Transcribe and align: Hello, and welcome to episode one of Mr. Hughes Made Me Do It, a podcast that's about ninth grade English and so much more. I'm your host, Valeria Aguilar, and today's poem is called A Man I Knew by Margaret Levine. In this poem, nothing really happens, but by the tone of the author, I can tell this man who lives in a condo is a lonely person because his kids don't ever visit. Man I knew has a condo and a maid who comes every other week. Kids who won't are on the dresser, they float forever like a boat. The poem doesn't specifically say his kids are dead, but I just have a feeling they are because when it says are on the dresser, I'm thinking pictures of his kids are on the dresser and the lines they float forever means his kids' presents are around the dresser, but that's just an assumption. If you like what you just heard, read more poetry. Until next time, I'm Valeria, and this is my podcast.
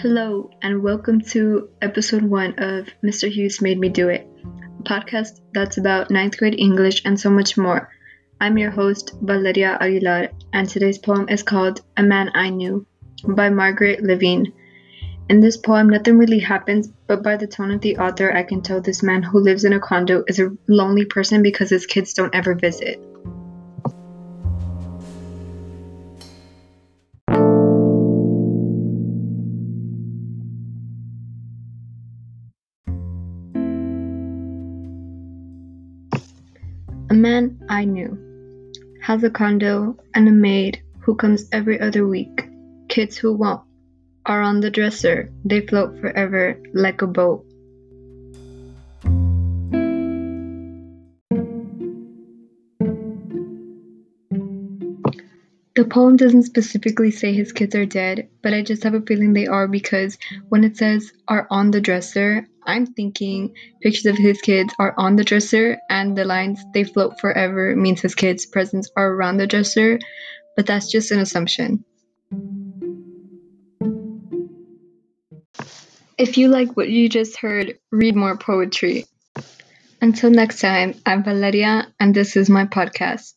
Hello, 0.00 0.48
and 0.62 0.80
welcome 0.80 1.20
to 1.22 1.70
episode 1.82 2.22
one 2.22 2.54
of 2.58 2.86
Mr. 3.02 3.28
Hughes 3.28 3.60
Made 3.60 3.80
Me 3.80 3.88
Do 3.88 4.08
It, 4.10 4.28
a 4.78 4.82
podcast 4.84 5.40
that's 5.52 5.76
about 5.76 6.12
ninth 6.12 6.38
grade 6.38 6.54
English 6.56 7.02
and 7.04 7.18
so 7.18 7.30
much 7.30 7.58
more. 7.58 7.88
I'm 8.40 8.58
your 8.58 8.70
host, 8.70 9.12
Valeria 9.20 9.76
Aguilar, 9.80 10.28
and 10.52 10.68
today's 10.68 10.98
poem 10.98 11.28
is 11.28 11.42
called 11.42 11.80
A 11.96 12.04
Man 12.04 12.30
I 12.32 12.50
Knew 12.50 12.86
by 13.26 13.50
Margaret 13.50 14.00
Levine. 14.00 14.52
In 15.28 15.40
this 15.40 15.56
poem, 15.56 15.90
nothing 15.90 16.16
really 16.16 16.38
happens, 16.38 16.86
but 17.08 17.24
by 17.24 17.36
the 17.36 17.48
tone 17.48 17.72
of 17.72 17.80
the 17.80 17.96
author, 17.96 18.32
I 18.32 18.44
can 18.44 18.62
tell 18.62 18.80
this 18.80 19.02
man 19.02 19.24
who 19.24 19.40
lives 19.40 19.64
in 19.64 19.72
a 19.72 19.80
condo 19.80 20.22
is 20.28 20.38
a 20.38 20.56
lonely 20.68 21.06
person 21.06 21.42
because 21.42 21.70
his 21.70 21.86
kids 21.86 22.12
don't 22.12 22.36
ever 22.36 22.54
visit. 22.54 23.04
Man 37.18 37.58
I 37.68 37.84
knew 37.84 38.16
has 39.02 39.24
a 39.24 39.30
condo 39.30 39.96
and 40.14 40.28
a 40.28 40.32
maid 40.32 40.82
who 41.00 41.14
comes 41.14 41.48
every 41.50 41.80
other 41.80 42.06
week. 42.06 42.48
Kids 42.88 43.16
who 43.16 43.32
won't 43.32 43.62
are 44.26 44.42
on 44.42 44.60
the 44.60 44.70
dresser, 44.70 45.32
they 45.44 45.66
float 45.66 45.98
forever 46.00 46.60
like 46.74 47.02
a 47.02 47.06
boat. 47.06 47.44
The 55.78 55.84
poem 55.84 56.16
doesn't 56.16 56.42
specifically 56.42 57.12
say 57.12 57.32
his 57.32 57.52
kids 57.52 57.76
are 57.76 57.86
dead, 57.86 58.28
but 58.42 58.52
I 58.52 58.62
just 58.62 58.82
have 58.82 58.94
a 58.94 59.00
feeling 59.00 59.32
they 59.32 59.46
are 59.46 59.68
because 59.68 60.18
when 60.48 60.64
it 60.64 60.76
says 60.76 61.12
are 61.28 61.46
on 61.52 61.70
the 61.70 61.80
dresser, 61.80 62.48
I'm 62.66 62.84
thinking 62.84 63.54
pictures 63.80 64.06
of 64.06 64.18
his 64.18 64.40
kids 64.40 64.74
are 64.80 64.92
on 64.98 65.14
the 65.14 65.22
dresser 65.22 65.78
and 65.88 66.18
the 66.18 66.24
lines 66.24 66.58
they 66.74 66.82
float 66.82 67.20
forever 67.20 67.76
means 67.76 68.00
his 68.00 68.16
kids' 68.16 68.44
presents 68.44 68.90
are 68.96 69.06
around 69.06 69.36
the 69.36 69.46
dresser, 69.46 70.00
but 70.56 70.66
that's 70.66 70.90
just 70.90 71.12
an 71.12 71.20
assumption. 71.20 71.84
If 76.18 76.38
you 76.38 76.48
like 76.48 76.76
what 76.76 76.88
you 76.88 77.08
just 77.08 77.36
heard, 77.36 77.78
read 77.92 78.16
more 78.16 78.36
poetry. 78.36 79.04
Until 80.02 80.30
next 80.30 80.60
time, 80.60 80.94
I'm 81.06 81.22
Valeria, 81.22 81.86
and 82.00 82.12
this 82.12 82.36
is 82.36 82.50
my 82.50 82.64
podcast. 82.64 83.34